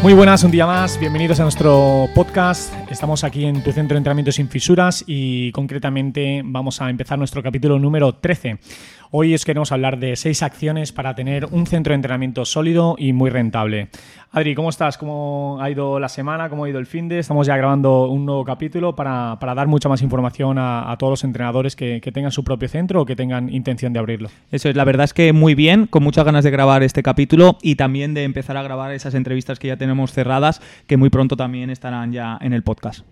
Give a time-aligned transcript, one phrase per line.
[0.00, 2.72] Muy buenas, un día más, bienvenidos a nuestro podcast.
[2.88, 7.42] Estamos aquí en tu centro de entrenamiento sin fisuras y concretamente vamos a empezar nuestro
[7.42, 8.60] capítulo número 13.
[9.10, 13.14] Hoy os queremos hablar de seis acciones para tener un centro de entrenamiento sólido y
[13.14, 13.88] muy rentable.
[14.32, 14.98] Adri, ¿cómo estás?
[14.98, 16.50] ¿Cómo ha ido la semana?
[16.50, 17.18] ¿Cómo ha ido el fin de?
[17.18, 21.74] Estamos ya grabando un nuevo capítulo para, dar mucha más información a, todos los entrenadores
[21.74, 24.28] que, que, tengan su propio centro o que tengan intención de abrirlo.
[24.50, 27.56] Eso es, la verdad es que muy bien, con muchas ganas de grabar este capítulo
[27.62, 31.34] y también de empezar a grabar esas entrevistas que ya tenemos cerradas, que muy pronto
[31.34, 33.06] también estarán ya en el podcast.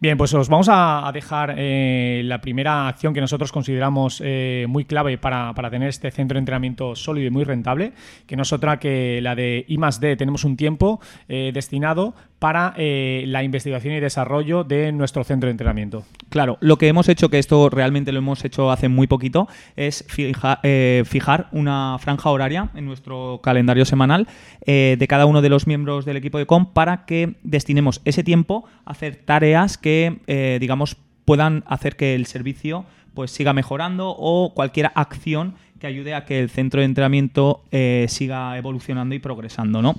[0.00, 4.84] Bien, pues os vamos a, dejar eh, la primera acción que nosotros consideramos eh, muy
[4.84, 7.92] clave para, tener este centro de entrenamiento sólido y muy rentable,
[8.26, 10.16] que no es otra que la de I D.
[10.16, 16.04] Tenemos un tiempo eh, destinado para la investigación y desarrollo de nuestro centro de entrenamiento.
[16.28, 20.04] Claro, lo que hemos hecho, que esto realmente lo hemos hecho hace muy poquito, es
[20.06, 24.28] fijar una franja horaria en nuestro calendario semanal
[24.66, 28.64] de cada uno de los miembros del equipo de COM para que destinemos ese tiempo
[28.84, 32.84] a hacer tareas que, eh, digamos, puedan hacer que el servicio
[33.14, 38.06] pues siga mejorando o cualquier acción que ayude a que el centro de entrenamiento eh,
[38.08, 39.94] siga evolucionando y progresando, ¿no?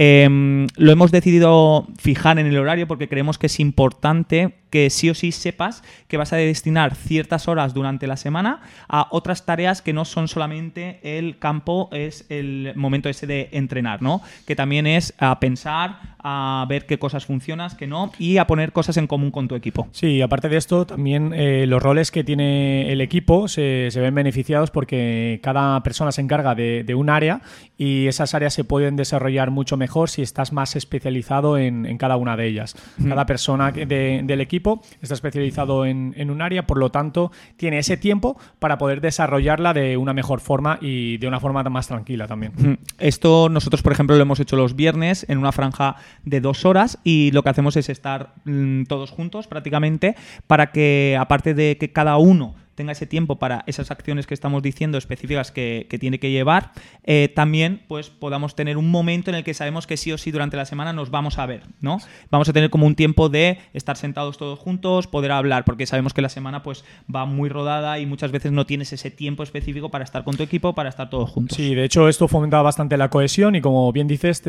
[0.00, 5.10] Em, lo hemos decidido fijar en el horario porque creemos que es importante que sí
[5.10, 9.82] o sí sepas que vas a destinar ciertas horas durante la semana a otras tareas
[9.82, 14.22] que no son solamente el campo, es el momento ese de entrenar, ¿no?
[14.46, 18.72] Que también es a pensar, a ver qué cosas funcionan, qué no, y a poner
[18.72, 19.88] cosas en común con tu equipo.
[19.92, 24.70] Sí, aparte de esto, también eh, los roles que tiene el equipo se, ven beneficiados
[24.70, 27.42] porque cada persona se encarga de, un área
[27.76, 32.36] y esas áreas se pueden desarrollar mucho mejor si estás más especializado en, cada una
[32.36, 32.74] de ellas.
[33.06, 34.57] Cada persona del equipo
[35.00, 39.96] está especializado en, un área, por lo tanto, tiene ese tiempo para poder desarrollarla de
[39.96, 42.78] una mejor forma y de una forma más tranquila también.
[42.98, 46.98] Esto nosotros, por ejemplo, lo hemos hecho los viernes en una franja de dos horas
[47.04, 50.14] y lo que hacemos es estar mm, todos juntos prácticamente
[50.46, 54.62] para que, aparte de que cada uno tenga ese tiempo para esas acciones que estamos
[54.62, 56.70] diciendo específicas que, tiene que llevar,
[57.02, 60.30] eh, también pues podamos tener un momento en el que sabemos que sí o sí
[60.30, 61.98] durante la semana nos vamos a ver, ¿no?
[62.30, 66.14] Vamos a tener como un tiempo de estar sentados todos juntos, poder hablar, porque sabemos
[66.14, 69.90] que la semana pues va muy rodada y muchas veces no tienes ese tiempo específico
[69.90, 71.56] para estar con tu equipo, para estar todos juntos.
[71.56, 74.44] Sí, de hecho esto fomenta bastante la cohesión y como bien dices,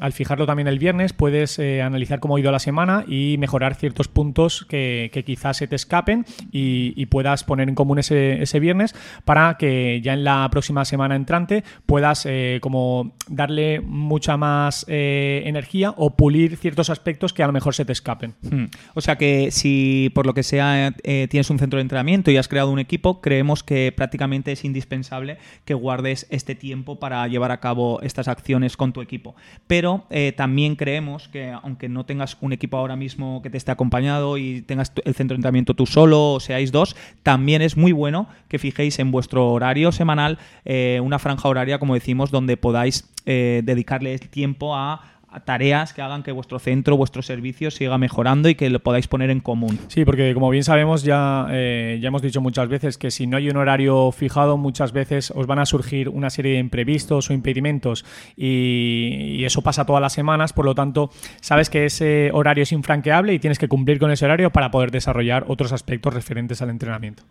[0.00, 3.76] al fijarlo también el viernes puedes eh, analizar cómo ha ido la semana y mejorar
[3.76, 8.94] ciertos puntos que, quizás se te escapen y puedas poner en común ese, ese, viernes
[9.24, 15.42] para que ya en la próxima semana entrante puedas eh, como darle mucha más eh,
[15.46, 18.34] energía o pulir ciertos aspectos que a lo mejor se te escapen.
[18.42, 18.66] Hmm.
[18.94, 22.36] O sea que si por lo que sea eh, tienes un centro de entrenamiento y
[22.36, 27.52] has creado un equipo, creemos que prácticamente es indispensable que guardes este tiempo para llevar
[27.52, 29.34] a cabo estas acciones con tu equipo.
[29.66, 34.38] Pero también creemos que aunque no tengas un equipo ahora mismo que te esté acompañado
[34.38, 38.28] y tengas el centro de entrenamiento tú solo o seáis dos, también es muy bueno
[38.48, 43.62] que fijéis en vuestro horario semanal eh, una franja horaria, como decimos, donde podáis eh,
[43.64, 48.70] dedicarle tiempo a tareas que hagan que vuestro centro, vuestro servicio siga mejorando y que
[48.70, 49.78] lo podáis poner en común.
[49.88, 53.36] Sí, porque como bien sabemos, ya, eh, ya hemos dicho muchas veces que si no
[53.36, 57.32] hay un horario fijado, muchas veces os van a surgir una serie de imprevistos o
[57.32, 58.04] impedimentos
[58.36, 63.32] y, eso pasa todas las semanas, por lo tanto, sabes que ese horario es infranqueable
[63.32, 67.22] y tienes que cumplir con ese horario para poder desarrollar otros aspectos referentes al entrenamiento.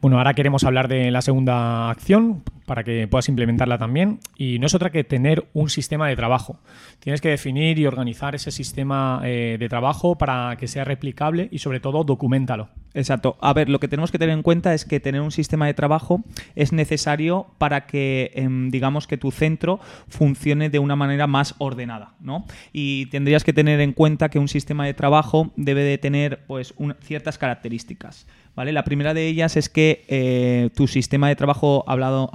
[0.00, 4.66] Bueno, ahora queremos hablar de la segunda acción para que puedas implementarla también y no
[4.66, 6.60] es otra que tener un sistema de trabajo.
[7.00, 11.58] Tienes que definir y organizar ese sistema eh, de trabajo para que sea replicable y
[11.58, 12.68] sobre todo documentalo.
[12.94, 13.36] Exacto.
[13.40, 15.74] A ver, lo que tenemos que tener en cuenta es que tener un sistema de
[15.74, 16.24] trabajo
[16.54, 19.78] es necesario para que, em, digamos, que tu centro
[20.08, 22.44] funcione de una manera más ordenada, ¿no?
[22.72, 26.74] Y tendrías que tener en cuenta que un sistema de trabajo debe de tener, pues,
[27.00, 28.26] ciertas características.
[28.58, 28.72] ¿Vale?
[28.72, 32.28] La primera de ellas es que eh, tu sistema de trabajo hablado,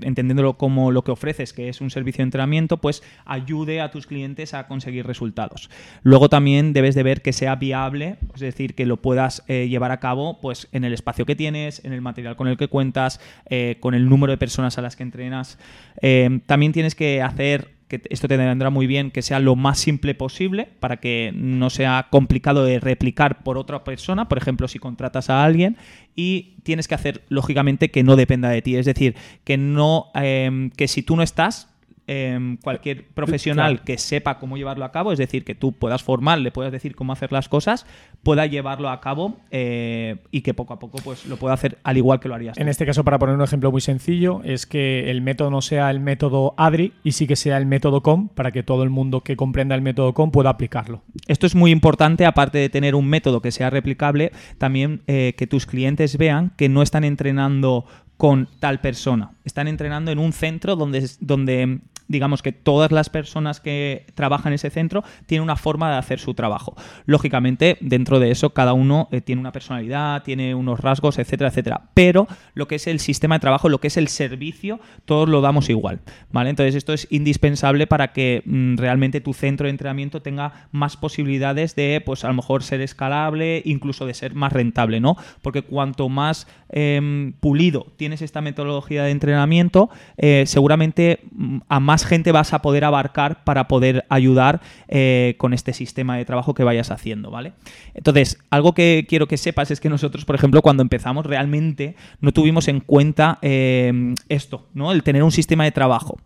[0.00, 4.06] entendiéndolo como lo que ofreces, que es un servicio de entrenamiento, pues ayude a tus
[4.06, 5.70] clientes a conseguir resultados.
[6.02, 9.90] Luego también debes de ver que sea viable, es decir, que lo puedas eh, llevar
[9.92, 13.20] a cabo pues en el espacio que tienes, en el material con el que cuentas,
[13.48, 15.58] eh, con el número de personas a las que entrenas.
[16.02, 19.78] Eh, también tienes que hacer que esto te vendrá muy bien que sea lo más
[19.78, 24.78] simple posible para que no sea complicado de replicar por otra persona, por ejemplo, si
[24.78, 25.76] contratas a alguien
[26.14, 30.70] y tienes que hacer lógicamente que no dependa de ti, es decir, que no em,
[30.70, 31.75] que si tú no estás
[32.08, 36.38] Em, cualquier profesional que sepa cómo llevarlo a cabo, es decir, que tú puedas formar,
[36.38, 37.84] le puedas decir cómo hacer las cosas,
[38.22, 41.96] pueda llevarlo a cabo eh, y que poco a poco pues lo pueda hacer al
[41.96, 42.58] igual que lo harías.
[42.58, 45.90] En este caso, para poner un ejemplo muy sencillo, es que el método no sea
[45.90, 49.22] el método ADRI y sí que sea el método COM para que todo el mundo
[49.22, 51.02] que comprenda el método COM pueda aplicarlo.
[51.26, 55.48] Esto es muy importante, aparte de tener un método que sea replicable, también eh, que
[55.48, 57.84] tus clientes vean que no están entrenando
[58.16, 59.32] con tal persona.
[59.44, 64.54] Están entrenando en un centro donde, donde digamos que todas las personas que trabajan en
[64.54, 66.76] ese centro tienen una forma de hacer su trabajo.
[67.04, 71.82] Lógicamente, dentro de eso, cada uno eh, tiene una personalidad, tiene unos rasgos, etcétera, etcétera.
[71.94, 75.40] Pero lo que es el sistema de trabajo, lo que es el servicio, todos lo
[75.40, 76.00] damos igual.
[76.30, 76.50] ¿Vale?
[76.50, 81.74] Entonces, esto es indispensable para que mm, realmente tu centro de entrenamiento tenga más posibilidades
[81.76, 85.16] de, pues a lo mejor ser escalable, incluso de ser más rentable, ¿no?
[85.42, 91.95] Porque cuanto más em, pulido tienes esta metodología de entrenamiento, eh, seguramente mm, a más
[92.04, 96.64] gente vas a poder abarcar para poder ayudar eh, con este sistema de trabajo que
[96.64, 97.52] vayas haciendo, ¿vale?
[97.94, 102.32] Entonces, algo que quiero que sepas es que nosotros, por ejemplo, cuando empezamos realmente no
[102.32, 104.92] tuvimos en cuenta eh, esto, ¿no?
[104.92, 106.18] El tener un sistema de trabajo.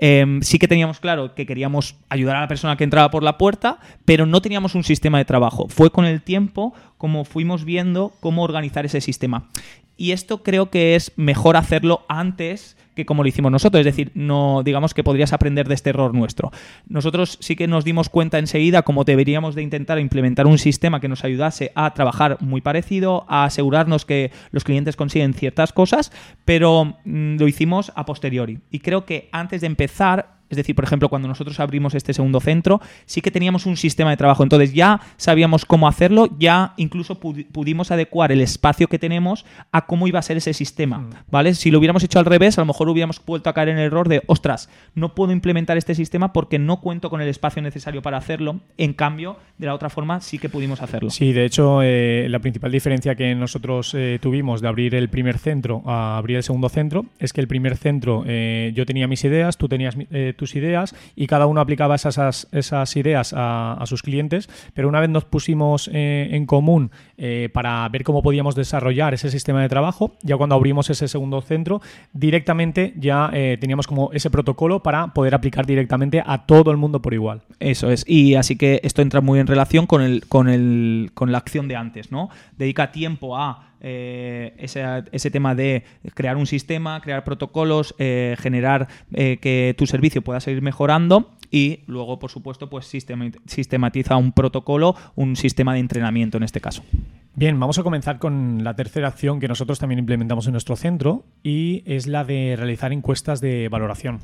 [0.00, 3.36] Em, sí que teníamos claro que queríamos ayudar a la persona que entraba por la
[3.36, 5.66] puerta, pero no teníamos un sistema de trabajo.
[5.68, 9.48] Fue con el tiempo como fuimos viendo cómo organizar ese sistema.
[9.96, 13.78] Y esto creo que es mejor hacerlo antes que como lo hicimos nosotros.
[13.78, 16.50] Es decir, no digamos que podrías aprender de este error nuestro.
[16.88, 21.06] Nosotros sí que nos dimos cuenta enseguida cómo deberíamos de intentar implementar un sistema que
[21.06, 26.10] nos ayudase a trabajar muy parecido, a asegurarnos que los clientes consiguen ciertas cosas,
[26.44, 28.58] pero mm, lo hicimos a posteriori.
[28.72, 32.40] Y creo que antes de empezar es decir, por ejemplo, cuando nosotros abrimos este segundo
[32.40, 34.42] centro, sí que teníamos un sistema de trabajo.
[34.42, 40.08] Entonces ya sabíamos cómo hacerlo, ya incluso pudimos adecuar el espacio que tenemos a cómo
[40.08, 40.98] iba a ser ese sistema.
[40.98, 41.10] Mm.
[41.30, 41.54] ¿Vale?
[41.54, 43.84] Si lo hubiéramos hecho al revés, a lo mejor hubiéramos vuelto a caer en el
[43.84, 48.02] error de, ostras, no puedo implementar este sistema porque no cuento con el espacio necesario
[48.02, 48.60] para hacerlo.
[48.76, 51.10] En cambio, de la otra forma sí que pudimos hacerlo.
[51.10, 55.38] Sí, de hecho, eh, la principal diferencia que nosotros eh, tuvimos de abrir el primer
[55.38, 59.24] centro a abrir el segundo centro es que el primer centro eh, yo tenía mis
[59.24, 59.96] ideas, tú tenías
[60.38, 65.10] tus ideas y cada uno aplicaba esas, esas ideas a, sus clientes, pero una vez
[65.10, 70.16] nos pusimos eh, en común eh, para ver cómo podíamos desarrollar ese sistema de trabajo,
[70.22, 71.82] ya cuando abrimos ese segundo centro,
[72.12, 77.02] directamente ya eh, teníamos como ese protocolo para poder aplicar directamente a todo el mundo
[77.02, 77.42] por igual.
[77.60, 81.32] Eso es, y así que esto entra muy en relación con, el, con, el, con
[81.32, 82.30] la acción de antes, ¿no?
[82.56, 85.84] Dedica tiempo a eh, ese, tema de
[86.14, 91.80] crear un sistema, crear protocolos, eh, generar eh, que tu servicio pueda seguir mejorando y
[91.86, 96.82] luego, por supuesto, pues sistematiza un protocolo, un sistema de entrenamiento en este caso.
[97.34, 101.24] Bien, vamos a comenzar con la tercera acción que nosotros también implementamos en nuestro centro
[101.44, 104.18] y es la de realizar encuestas de valoración.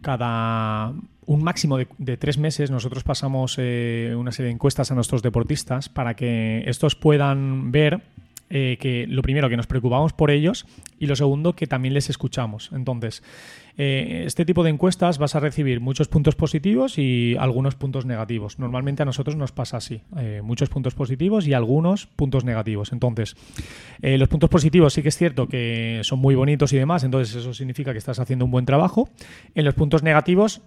[0.00, 0.94] Cada
[1.26, 6.14] un máximo de tres meses nosotros pasamos una serie de encuestas a nuestros deportistas para
[6.14, 8.02] que estos puedan ver
[8.52, 10.66] eh, que lo primero, que nos preocupamos por ellos
[10.98, 12.70] y lo segundo, que también les escuchamos.
[12.72, 13.22] Entonces,
[13.78, 18.58] eh, este tipo de encuestas vas a recibir muchos puntos positivos y algunos puntos negativos.
[18.58, 22.92] Normalmente a nosotros nos pasa así, eh, muchos puntos positivos y algunos puntos negativos.
[22.92, 23.36] Entonces,
[24.02, 27.54] los puntos positivos sí que es cierto que son muy bonitos y demás, entonces eso
[27.54, 29.08] significa que estás haciendo un buen trabajo.
[29.54, 30.62] En los puntos negativos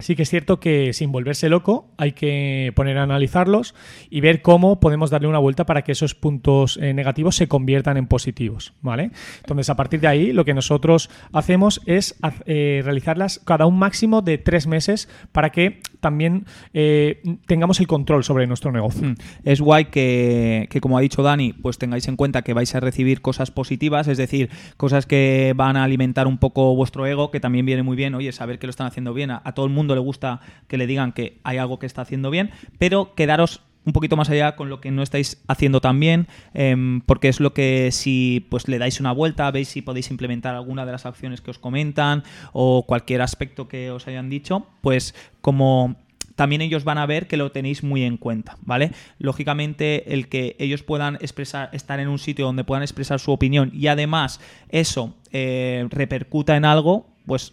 [0.00, 3.74] Sí que es cierto que sin volverse loco hay que poner a analizarlos
[4.10, 7.96] y ver cómo podemos darle una vuelta para que esos puntos eh, negativos se conviertan
[7.96, 9.12] en positivos, ¿vale?
[9.38, 14.20] Entonces, a partir de ahí, lo que nosotros hacemos es eh, realizarlas cada un máximo
[14.20, 16.44] de tres meses para que también
[16.74, 19.08] eh, tengamos el control sobre nuestro negocio.
[19.08, 19.14] Mm.
[19.42, 22.80] Es guay que, que, como ha dicho Dani, pues tengáis en cuenta que vais a
[22.80, 27.40] recibir cosas positivas, es decir, cosas que van a alimentar un poco vuestro ego, que
[27.40, 29.94] también viene muy bien, oye, saber que lo están haciendo bien, a todo el mundo
[29.94, 33.92] le gusta que le digan que hay algo que está haciendo bien, pero quedaros un
[33.92, 37.52] poquito más allá con lo que no estáis haciendo tan bien, em, porque es lo
[37.52, 41.40] que si pues le dais una vuelta, veis si podéis implementar alguna de las acciones
[41.40, 42.22] que os comentan
[42.52, 45.96] o cualquier aspecto que os hayan dicho, pues como
[46.36, 48.90] también ellos van a ver que lo tenéis muy en cuenta, ¿vale?
[49.18, 53.70] Lógicamente, el que ellos puedan expresar, estar en un sitio donde puedan expresar su opinión
[53.72, 57.52] y además eso eh, repercuta en algo, pues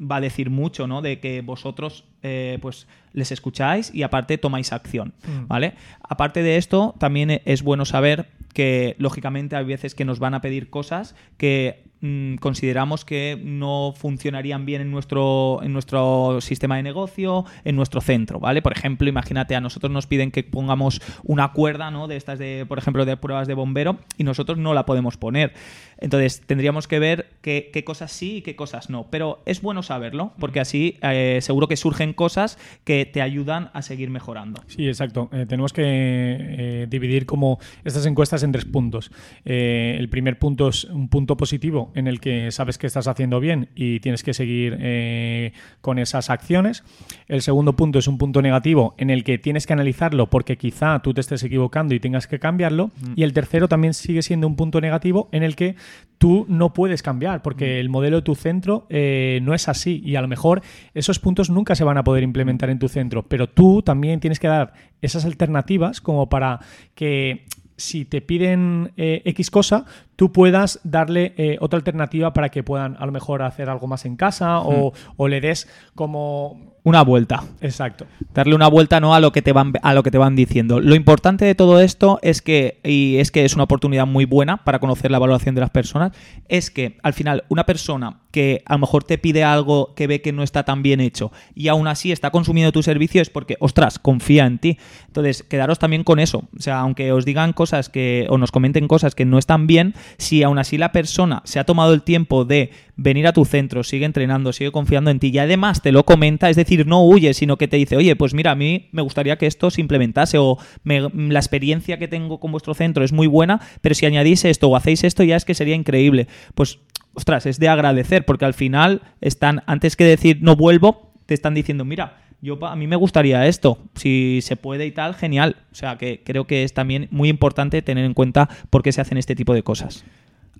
[0.00, 1.02] va a decir mucho, ¿no?
[1.02, 5.46] De que vosotros, eh, pues, les escucháis y aparte tomáis acción, Mm.
[5.48, 5.74] ¿vale?
[6.02, 10.40] Aparte de esto, también es bueno saber que, lógicamente, hay veces que nos van a
[10.40, 16.82] pedir cosas que mm, consideramos que no funcionarían bien en nuestro, en nuestro sistema de
[16.82, 18.62] negocio, en nuestro centro, ¿vale?
[18.62, 22.08] Por ejemplo, imagínate, a nosotros nos piden que pongamos una cuerda, ¿no?
[22.08, 25.52] De estas de, por ejemplo, de pruebas de bombero y nosotros no la podemos poner.
[25.98, 29.06] Entonces, tendríamos que ver qué, cosas sí y qué cosas no.
[29.10, 33.82] Pero es bueno saberlo, porque así eh, seguro que surgen cosas que te ayudan a
[33.82, 34.62] seguir mejorando.
[34.66, 35.30] Sí, exacto.
[35.32, 39.10] Eh, tenemos que eh, dividir como estas encuestas en tres puntos.
[39.44, 43.70] El primer punto es un punto positivo en el que sabes que estás haciendo bien
[43.74, 46.84] y tienes que seguir eh, con esas acciones.
[47.26, 51.00] El segundo punto es un punto negativo en el que tienes que analizarlo porque quizá
[51.00, 52.90] tú te estés equivocando y tengas que cambiarlo.
[53.16, 55.74] Y el tercero también sigue siendo un punto negativo en el que
[56.18, 60.16] tú no puedes cambiar porque el modelo de tu centro eh, no es así y
[60.16, 60.62] a lo mejor
[60.94, 64.38] esos puntos nunca se van a poder implementar en tu centro, pero tú también tienes
[64.38, 66.60] que dar esas alternativas como para
[66.94, 67.44] que
[67.76, 69.84] si te piden eh, X cosa,
[70.16, 74.04] tú puedas darle eh, otra alternativa para que puedan a lo mejor hacer algo más
[74.04, 76.74] en casa o, o le des como...
[76.86, 77.42] Una vuelta.
[77.60, 78.06] Exacto.
[78.32, 80.78] darle una vuelta no a lo que te van a lo que te van diciendo.
[80.78, 84.58] Lo importante de todo esto es que y es que es una oportunidad muy buena
[84.58, 86.12] para conocer la valoración de las personas,
[86.46, 90.22] es que al final una persona que a lo mejor te pide algo que ve
[90.22, 93.56] que no está tan bien hecho y aún así está consumiendo tu servicio es porque
[93.58, 94.78] ostras, confía en ti.
[95.08, 98.86] Entonces, quedaros también con eso, o sea, aunque os digan cosas que o nos comenten
[98.86, 102.44] cosas que no están bien, si aún así la persona se ha tomado el tiempo
[102.44, 106.04] de venir a tu centro, sigue entrenando, sigue confiando en ti y además te lo
[106.04, 109.02] comenta, es decir, no huye, sino que te dice, oye, pues mira, a mí me
[109.02, 113.26] gustaría que esto se implementase o la experiencia que tengo con vuestro centro es muy
[113.26, 116.26] buena, pero si añadís esto o hacéis esto ya es que sería increíble.
[116.54, 116.78] Pues,
[117.14, 121.54] ostras, es de agradecer porque al final están, antes que decir no vuelvo, te están
[121.54, 125.56] diciendo, mira, yo a mí me gustaría esto, si se puede y tal, genial.
[125.72, 129.00] O sea que creo que es también muy importante tener en cuenta por qué se
[129.00, 130.04] hacen este tipo de cosas.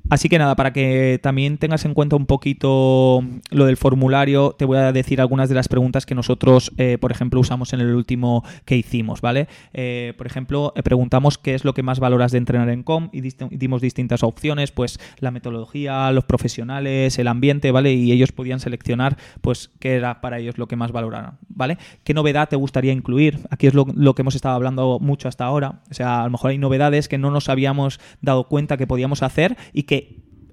[0.08, 4.64] Así que nada, para que también tengas en cuenta un poquito lo del formulario, te
[4.64, 7.92] voy a decir algunas de las preguntas que nosotros, eh, por ejemplo, usamos en el
[7.92, 9.48] último que hicimos, ¿vale?
[9.72, 13.08] Eh, por ejemplo, eh, preguntamos qué es lo que más valoras de entrenar en COM
[13.12, 13.20] y
[13.50, 17.92] dimos distintas opciones, pues la metodología, los profesionales, el ambiente, ¿vale?
[17.92, 21.78] Y ellos podían seleccionar, pues, qué era para ellos lo que más valoraran, ¿vale?
[22.04, 23.40] ¿Qué novedad te gustaría incluir?
[23.50, 25.80] Aquí es lo que hemos estado hablando mucho hasta ahora.
[25.90, 29.24] O sea, a lo mejor hay novedades que no nos habíamos dado cuenta que podíamos
[29.24, 29.95] hacer y que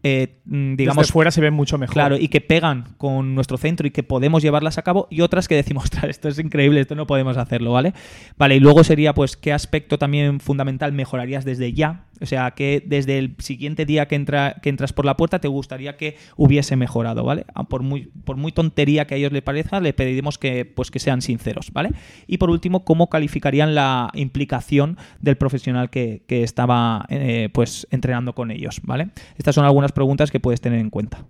[0.06, 1.94] eh, mm, digamos, Desde fuera se ve mucho mejor.
[1.94, 5.48] Claro, y que pegan con nuestro centro y que podemos llevarlas a cabo, y otras
[5.48, 7.94] que decimos, ostras, esto es increíble, esto no podemos hacerlo, ¿vale?
[8.38, 12.06] Vale, y luego sería, pues, ¿qué aspecto también fundamental mejorarías desde ya?
[12.24, 15.50] O sea, que desde el siguiente día que, entra, que entras por la puerta te
[15.50, 17.46] gustaría que hubiese mejorado, ¿vale?
[17.54, 20.90] Ah, Por muy, por muy tontería que a ellos les parezca, le pediremos que, pues,
[20.90, 21.90] que sean sinceros, ¿vale?
[22.26, 28.34] Y por último, ¿cómo calificarían la implicación del profesional que, que estaba, eh, pues, entrenando
[28.34, 29.10] con ellos, ¿vale?
[29.38, 31.26] Estas son algunas preguntas que puedes tener en cuenta.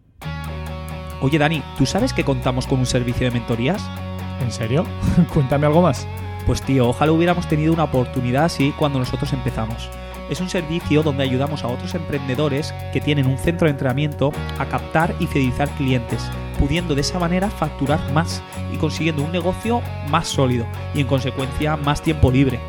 [1.21, 3.83] Oye, Dani, ¿tú sabes que contamos con un servicio de mentorías?
[4.43, 4.85] ¿En serio?
[5.33, 6.07] Cuéntame algo más.
[6.45, 9.89] Pues tío, ojalá hubiéramos tenido una oportunidad así cuando nosotros empezamos.
[10.29, 14.65] Es un servicio donde ayudamos a otros emprendedores que tienen un centro de entrenamiento a
[14.65, 16.23] captar y fidelizar clientes,
[16.59, 21.75] pudiendo de esa manera facturar más y consiguiendo un negocio más sólido y en consecuencia
[21.77, 22.59] más tiempo libre.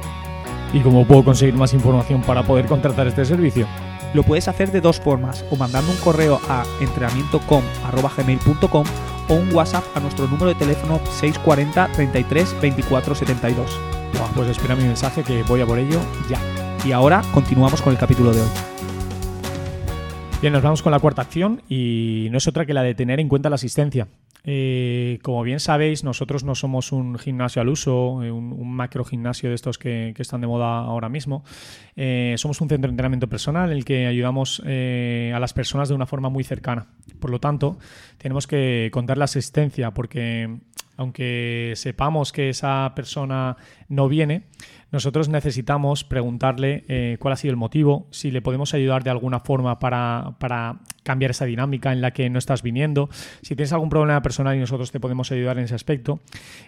[0.73, 3.69] ¿Y cómo puedo conseguir más información para poder contratar este servicio?
[4.13, 8.85] Lo puedes hacer de dos formas, o mandando un correo a entrenamientocom.gmail.com
[9.29, 13.71] o un WhatsApp a nuestro número de teléfono 640 33 24 72.
[14.17, 16.39] Buah, pues espera mi mensaje que voy a por ello ya.
[16.85, 18.49] Y ahora continuamos con el capítulo de hoy.
[20.43, 23.21] Bien, nos vamos con la cuarta acción y no es otra que la de tener
[23.21, 24.07] en cuenta la asistencia.
[24.47, 29.49] Eh, como bien sabéis, nosotros no somos un gimnasio al uso, eh, un, macro gimnasio
[29.49, 31.43] de estos que, están de moda ahora mismo.
[31.97, 35.95] Eh, somos un centro de entrenamiento personal en el que ayudamos a las personas de
[35.95, 36.88] una forma muy cercana.
[37.19, 37.79] Por lo tanto,
[38.19, 40.59] tenemos que contar la asistencia porque
[40.97, 43.57] aunque sepamos que esa persona
[43.88, 44.45] no viene,
[44.95, 49.41] nosotros necesitamos preguntarle eh, cuál ha sido el motivo, si le podemos ayudar de alguna
[49.41, 53.09] forma para, para, cambiar esa dinámica en la que no estás viniendo,
[53.43, 56.21] si tienes algún problema personal y nosotros te podemos ayudar en ese aspecto.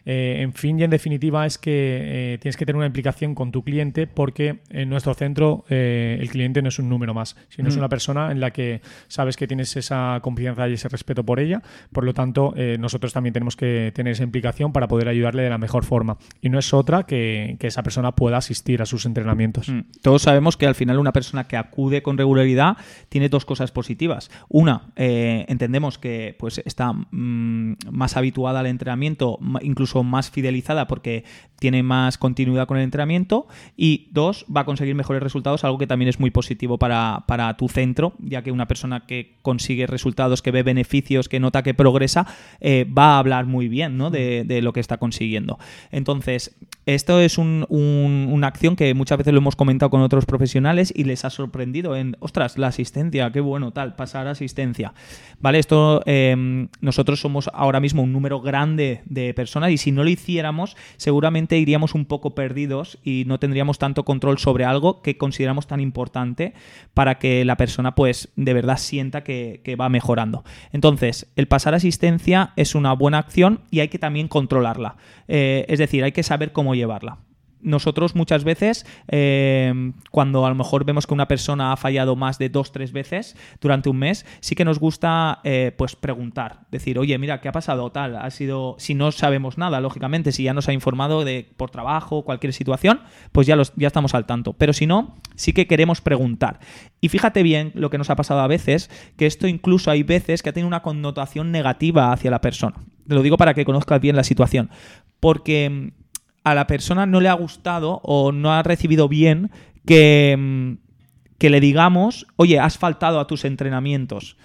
[0.05, 3.51] Eh, en fin y en definitiva es que eh, tienes que tener una implicación con
[3.51, 7.77] tu cliente porque en nuestro centro el cliente no es un número más, sino es
[7.77, 7.79] mm.
[7.79, 11.63] una persona en la que sabes que tienes esa confianza y ese respeto por ella.
[11.93, 15.59] Por lo tanto, nosotros también tenemos que tener esa implicación para poder ayudarle de la
[15.59, 16.19] mejor forma.
[16.41, 19.69] Y no es otra que, que esa persona pueda asistir a sus entrenamientos.
[19.69, 19.81] Mm.
[20.03, 22.77] Todos sabemos que al final una persona que acude con regularidad
[23.09, 24.26] tiene dos cosas positivas.
[24.49, 31.25] Una, eh, entendemos que pues está mm, más habituada al entrenamiento, incluso más fidelizada porque
[31.59, 33.47] tiene más continuidad con el entrenamiento.
[33.77, 37.25] Y dos, va a conseguir mejores resultados, algo que también es muy positivo para,
[37.59, 41.75] tu centro, ya que una persona que consigue resultados, que ve beneficios, que nota que
[41.75, 42.27] progresa,
[42.61, 45.59] eh, va a hablar muy bien de, de, lo que está consiguiendo.
[45.91, 50.93] Entonces, esto es un una acción que muchas veces lo hemos comentado con otros profesionales
[50.95, 54.95] y les ha sorprendido en, ostras, la asistencia, qué bueno, tal, asistencia.
[55.39, 60.05] Vale, esto em, nosotros somos ahora mismo un número grande de personas y si no
[60.05, 65.19] lo hiciéramos, seguramente iríamos un poco perdidos y no tendríamos tanto control sobre algo que
[65.19, 66.55] consideramos tan importante
[66.95, 70.43] para que la persona, pues, de verdad sienta que, va mejorando.
[70.73, 74.97] Entonces, el pasar asistencia es una buena acción y hay que también controlarla.
[75.29, 77.19] Eh, es decir, hay que saber cómo llevarla
[77.67, 82.39] nosotros muchas veces, eh, cuando a lo mejor vemos que una persona ha fallado más
[82.39, 86.99] de dos, tres veces durante un mes, sí que nos gusta eh, pues preguntar, decir,
[86.99, 87.91] oye, mira, ¿qué ha pasado?
[87.91, 91.71] Tal, ha sido, si no sabemos nada, lógicamente, si ya nos ha informado de por
[91.71, 93.01] trabajo, cualquier situación,
[93.33, 94.53] pues ya, los, ya estamos al tanto.
[94.53, 96.61] Pero si no, sí que queremos preguntar.
[97.01, 100.43] Y fíjate bien lo que nos ha pasado a veces, que esto incluso hay veces
[100.43, 102.77] que ha tenido una connotación negativa hacia la persona.
[103.09, 104.71] Te lo digo para que conozcas bien la situación.
[105.19, 105.93] Porque
[106.47, 109.51] a la persona no le ha gustado o no ha recibido bien
[109.85, 110.75] que, mm,
[111.39, 114.37] que le digamos, oye, has faltado a tus entrenamientos,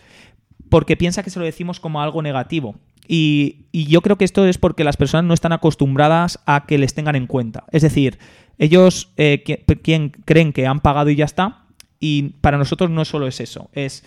[0.67, 2.73] porque piensa que se lo decimos como algo negativo.
[3.07, 6.95] Y, yo creo que esto es porque las personas no están acostumbradas a que les
[6.95, 7.65] tengan en cuenta.
[7.71, 8.17] Es decir,
[8.57, 9.43] ellos eh,
[9.83, 11.65] quien creen que han pagado y ya está,
[11.99, 14.03] y para nosotros no solo es eso, es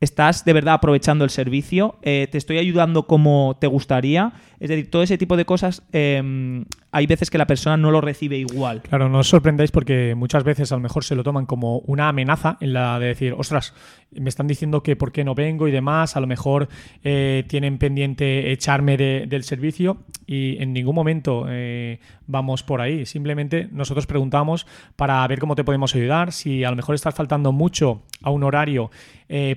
[0.00, 4.32] estás de verdad aprovechando el servicio, eh, te estoy ayudando como te gustaría.
[4.64, 8.00] Es decir, todo ese tipo de cosas, em, hay veces que la persona no lo
[8.00, 8.80] recibe igual.
[8.80, 12.08] Claro, no os sorprendáis porque muchas veces a lo mejor se lo toman como una
[12.08, 13.74] amenaza en la de decir, ostras,
[14.10, 16.70] me están diciendo que por qué no vengo y demás, a lo mejor
[17.02, 23.04] eh, tienen pendiente echarme del servicio y en ningún momento eh, vamos por ahí.
[23.04, 24.66] Simplemente nosotros preguntamos
[24.96, 28.42] para ver cómo te podemos ayudar, si a lo mejor estás faltando mucho a un
[28.42, 28.90] horario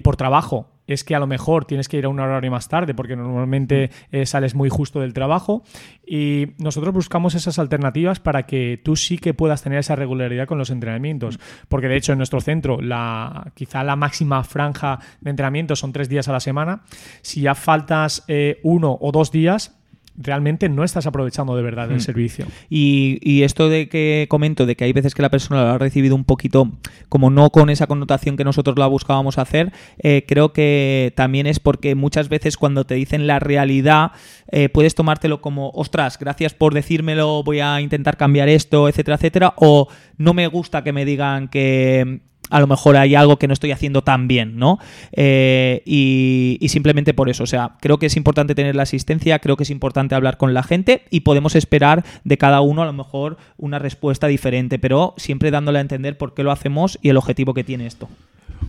[0.04, 2.94] por trabajo es que a lo mejor tienes que ir a un horario más tarde
[2.94, 5.64] porque normalmente eh, sales muy justo del trabajo.
[6.06, 10.58] Y nosotros buscamos esas alternativas para que tú sí que puedas tener esa regularidad con
[10.58, 11.40] los entrenamientos.
[11.68, 16.10] Porque de hecho en nuestro centro la quizá la máxima franja de entrenamiento son tres
[16.10, 16.82] días a la semana.
[17.22, 19.77] Si ya faltas eh, uno o dos días
[20.18, 22.02] realmente no estás aprovechando de verdad el hmm.
[22.02, 22.46] servicio.
[22.70, 26.16] Y, esto de que comento, de que hay veces que la persona lo ha recibido
[26.16, 26.72] un poquito
[27.08, 31.60] como no con esa connotación que nosotros la buscábamos hacer, eh, creo que también es
[31.60, 34.12] porque muchas veces cuando te dicen la realidad,
[34.52, 39.54] eh, puedes tomártelo como, ostras, gracias por decírmelo, voy a intentar cambiar esto, etcétera, etcétera,
[39.58, 43.54] o no me gusta que me digan que a lo mejor hay algo que no
[43.54, 44.80] estoy haciendo tan bien, ¿no?
[45.12, 49.58] Eh, y, simplemente por eso, o sea, creo que es importante tener la asistencia, creo
[49.58, 52.94] que es importante hablar con la gente y podemos esperar de cada uno a lo
[52.94, 57.18] mejor una respuesta diferente, pero siempre dándole a entender por qué lo hacemos y el
[57.18, 58.10] objetivo que tiene esto.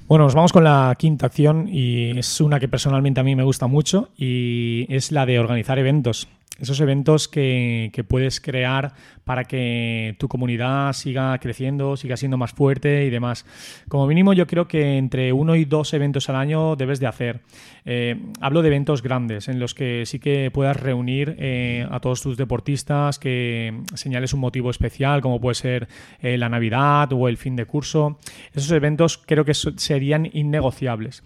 [0.07, 3.43] Bueno, nos vamos con la quinta acción y es una que personalmente a mí me
[3.43, 8.93] gusta mucho y es la de organizar eventos esos eventos que, puedes crear
[9.29, 13.45] para que tu comunidad siga creciendo, siga siendo más fuerte y demás.
[13.87, 17.41] Como mínimo yo creo que entre uno y dos eventos al año debes de hacer.
[17.85, 22.23] Eh, hablo de eventos grandes en los que sí que puedas reunir eh, a todos
[22.23, 25.89] tus deportistas, que señales un motivo especial como puede ser
[26.23, 28.19] eh, la Navidad o el fin de curso.
[28.55, 31.23] Esos eventos creo que serían innegociables.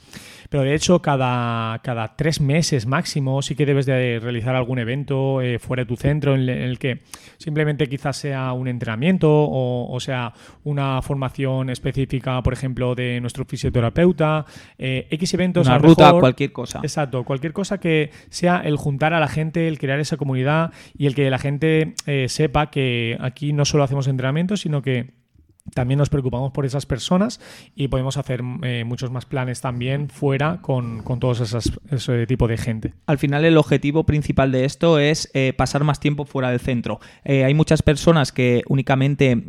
[0.52, 5.40] Pero de hecho cada, cada tres meses máximo sí que debes de realizar algún evento
[5.40, 7.00] eh, fuera de tu centro en, el que
[7.38, 10.32] simplemente quizás sea un entrenamiento o, sea
[10.64, 14.46] una formación específica, por ejemplo, de nuestro fisioterapeuta,
[14.78, 15.66] eh, X eventos.
[15.66, 16.80] Una ruta, cualquier cosa.
[16.82, 21.06] Exacto, cualquier cosa que sea el juntar a la gente, el crear esa comunidad y
[21.06, 25.21] el que la gente eh, sepa que aquí no solo hacemos entrenamientos, sino que
[25.74, 27.40] también nos preocupamos por esas personas
[27.74, 32.48] y podemos hacer eh, muchos más planes también fuera con, con todos esos, ese tipo
[32.48, 32.94] de gente.
[33.06, 37.00] Al final el objetivo principal de esto es eh, pasar más tiempo fuera del centro.
[37.24, 39.42] Eh, hay muchas personas que únicamente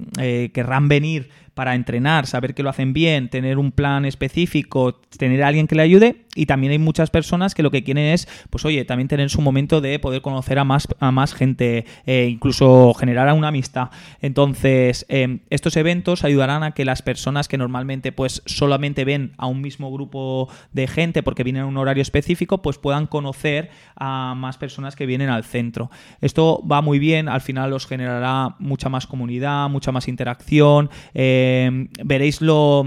[0.54, 5.48] querrán venir para entrenar, saber que lo hacen bien, tener un plan específico, tener a
[5.48, 6.26] alguien que le ayude.
[6.36, 9.40] Y también hay muchas personas que lo que quieren es, pues oye, también tener su
[9.40, 13.90] momento de poder conocer a más, a más gente, eh, incluso generar una amistad.
[14.20, 19.46] Entonces, em, estos eventos ayudarán a que las personas que normalmente pues solamente ven a
[19.46, 24.34] un mismo grupo de gente porque vienen a un horario específico, pues puedan conocer a
[24.36, 25.92] más personas que vienen al centro.
[26.20, 30.90] Esto va muy bien, al final os generará mucha más comunidad, mucha más interacción.
[31.14, 32.86] Eh, eh, veréis lo,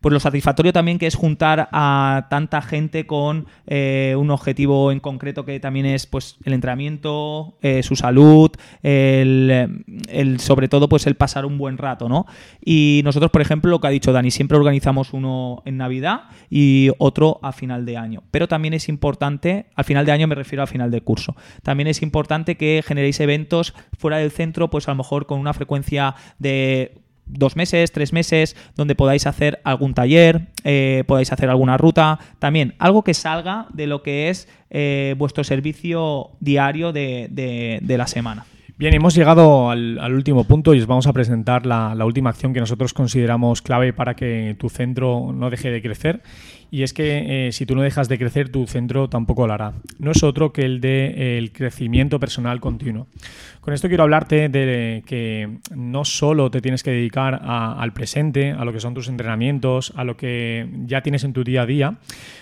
[0.00, 5.00] pues lo satisfactorio también que es juntar a tanta gente con eh, un objetivo en
[5.00, 8.50] concreto que también es pues el entrenamiento, eh, su salud,
[8.82, 12.26] el, sobre todo pues el pasar un buen rato, ¿no?
[12.64, 16.90] Y nosotros, por ejemplo, lo que ha dicho Dani, siempre organizamos uno en Navidad y
[16.98, 18.22] otro a final de año.
[18.30, 21.88] Pero también es importante, al final de año me refiero al final de curso, también
[21.88, 26.14] es importante que generéis eventos fuera del centro, pues a lo mejor con una frecuencia
[26.38, 26.99] de
[27.32, 32.74] dos meses, tres meses, donde podáis hacer algún taller, eh, podáis hacer alguna ruta, también
[32.78, 38.46] algo que salga de lo que es eh, vuestro servicio diario de, la semana.
[38.80, 42.60] Bien, hemos llegado al, último punto y os vamos a presentar la, última acción que
[42.60, 46.22] nosotros consideramos clave para que tu centro no deje de crecer
[46.70, 49.74] y es que eh, si tú no dejas de crecer, tu centro tampoco lo hará.
[49.98, 53.08] No es otro que el de el crecimiento personal continuo.
[53.60, 58.64] Con esto quiero hablarte de que no solo te tienes que dedicar al presente, a
[58.64, 61.98] lo que son tus entrenamientos, a lo que ya tienes en tu día a día,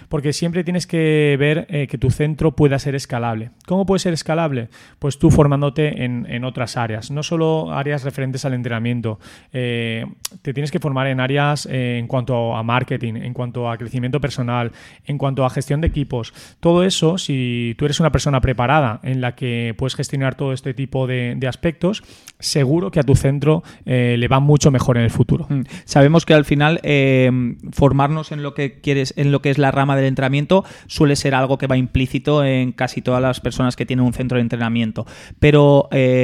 [0.08, 3.50] porque siempre tienes que ver eh, que tu centro pueda ser escalable.
[3.66, 4.68] ¿Cómo puede ser escalable?
[4.98, 9.18] Pues tú formándote en, otras áreas, no solo áreas referentes al entrenamiento.
[9.52, 10.04] Eh,
[10.42, 14.72] te tienes que formar en áreas en cuanto a marketing, en cuanto a crecimiento personal,
[15.06, 19.20] en cuanto a gestión de equipos, todo eso, si tú eres una persona preparada en
[19.20, 22.02] la que puedes gestionar todo este tipo de, aspectos,
[22.38, 25.46] seguro que a tu centro eh, le va mucho mejor en el futuro.
[25.48, 25.62] Mm.
[25.84, 27.30] Sabemos que al final eh,
[27.72, 31.34] formarnos en lo que quieres, en lo que es la rama del entrenamiento, suele ser
[31.34, 35.06] algo que va implícito en casi todas las personas que tienen un centro de entrenamiento.
[35.38, 36.17] Pero eh,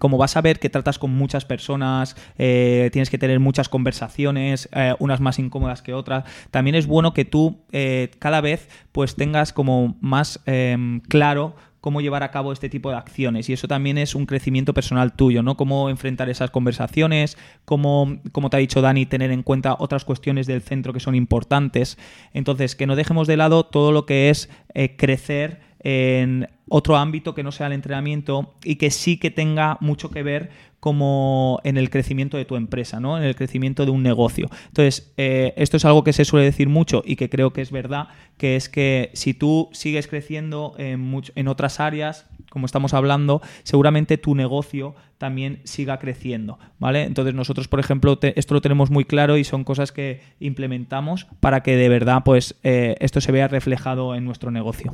[0.00, 4.68] como vas a ver que tratas con muchas personas, tienes que tener muchas conversaciones,
[4.98, 9.52] unas más incómodas que otras, también es bueno que tú eh, cada vez pues tengas
[9.52, 13.50] como más em, claro cómo llevar a cabo este tipo de acciones.
[13.50, 15.58] Y eso también es un crecimiento personal tuyo, ¿no?
[15.58, 20.46] Cómo enfrentar esas conversaciones, cómo, como te ha dicho Dani, tener en cuenta otras cuestiones
[20.46, 21.98] del centro que son importantes.
[22.32, 27.34] Entonces, que no dejemos de lado todo lo que es eh, crecer en otro ámbito
[27.34, 31.78] que no sea el entrenamiento y que sí que tenga mucho que ver como en
[31.78, 33.16] el crecimiento de tu empresa, ¿no?
[33.16, 34.50] En el crecimiento de un negocio.
[34.66, 37.70] Entonces, eh, esto es algo que se suele decir mucho y que creo que es
[37.70, 44.18] verdad, que es que si tú sigues creciendo en, otras áreas, como estamos hablando, seguramente
[44.18, 47.04] tu negocio también siga creciendo, ¿vale?
[47.04, 51.62] Entonces nosotros, por ejemplo, esto lo tenemos muy claro y son cosas que implementamos para
[51.62, 54.92] que de verdad, pues, eh, esto se vea reflejado en nuestro negocio.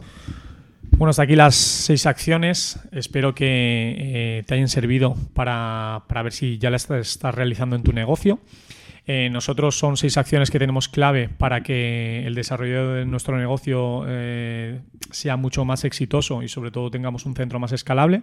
[1.01, 2.79] Bueno, hasta aquí las seis acciones.
[2.93, 3.47] Espero que
[3.97, 8.39] eh, te hayan servido para, ver si ya las estás realizando en tu negocio.
[9.07, 14.05] Eh, nosotros son seis acciones que tenemos clave para que el desarrollo de nuestro negocio
[14.09, 18.21] eh, sea mucho más exitoso y sobre todo tengamos un centro más escalable.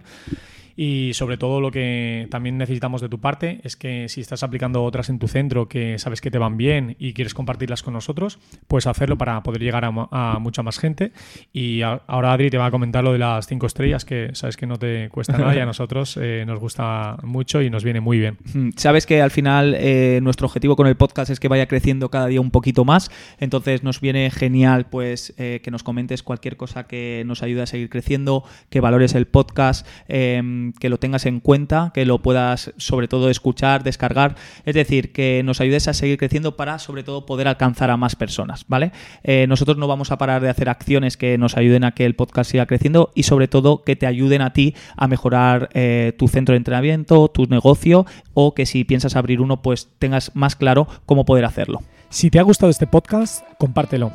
[0.80, 4.84] Y sobre todo lo que también necesitamos de tu parte es que si estás aplicando
[4.84, 8.38] otras en tu centro que sabes que te van bien y quieres compartirlas con nosotros,
[8.68, 11.10] puedes hacerlo para poder llegar a, mucha más gente.
[11.52, 14.68] Y ahora Adri te va a comentar lo de las cinco estrellas, que sabes que
[14.68, 18.20] no te cuesta nada y a nosotros eh, nos gusta mucho y nos viene muy
[18.20, 18.38] bien.
[18.54, 22.08] Mm, sabes que al final eh, nuestro objetivo con el podcast es que vaya creciendo
[22.08, 23.10] cada día un poquito más,
[23.40, 27.66] entonces nos viene genial pues eh, que nos comentes cualquier cosa que nos ayude a
[27.66, 32.72] seguir creciendo, que valores el podcast em, que lo tengas en cuenta, que lo puedas
[32.76, 37.26] sobre todo escuchar, descargar, es decir, que nos ayudes a seguir creciendo para sobre todo
[37.26, 38.92] poder alcanzar a más personas, ¿vale?
[39.22, 42.14] Eh, nosotros no vamos a parar de hacer acciones que nos ayuden a que el
[42.14, 46.28] podcast siga creciendo y sobre todo que te ayuden a ti a mejorar eh, tu
[46.28, 50.88] centro de entrenamiento, tu negocio o que si piensas abrir uno pues tengas más claro
[51.06, 51.82] cómo poder hacerlo.
[52.10, 54.12] Si te ha gustado este podcast, compártelo.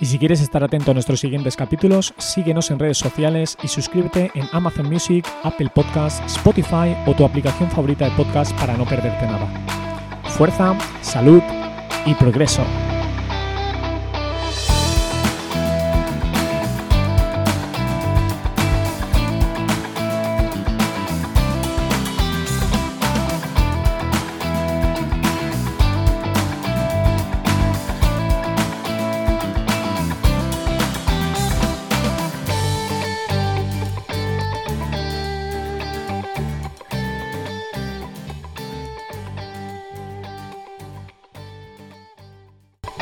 [0.00, 4.32] Y si quieres estar atento a nuestros siguientes capítulos, síguenos en redes sociales y suscríbete
[4.34, 9.26] en Amazon Music, Apple Podcasts, Spotify o tu aplicación favorita de podcast para no perderte
[9.26, 9.48] nada.
[10.24, 11.42] Fuerza, salud
[12.06, 12.64] y progreso.